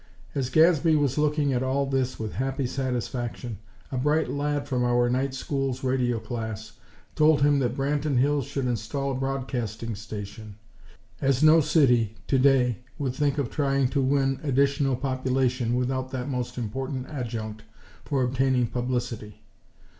As 0.33 0.49
Gadsby 0.49 0.95
was 0.95 1.19
looking 1.19 1.53
at 1.53 1.61
all 1.61 1.85
this 1.85 2.17
with 2.17 2.33
happy 2.33 2.65
satisfaction, 2.65 3.59
a 3.91 3.97
bright 3.99 4.31
lad 4.31 4.67
from 4.67 4.83
our 4.83 5.07
Night 5.11 5.35
School's 5.35 5.83
radio 5.83 6.17
class, 6.19 6.71
told 7.13 7.43
him 7.43 7.59
that 7.59 7.77
Branton 7.77 8.17
Hills 8.17 8.47
should 8.47 8.65
install 8.65 9.11
a 9.11 9.19
broadcasting 9.19 9.93
station, 9.93 10.55
as 11.21 11.43
no 11.43 11.61
city, 11.61 12.15
today, 12.25 12.79
would 12.97 13.13
think 13.13 13.37
of 13.37 13.51
trying 13.51 13.89
to 13.89 14.01
win 14.01 14.39
additional 14.41 14.95
population 14.95 15.75
without 15.75 16.09
that 16.09 16.27
most 16.27 16.57
important 16.57 17.05
adjunct 17.07 17.61
for 18.03 18.23
obtaining 18.23 18.65
publicity. 18.65 19.43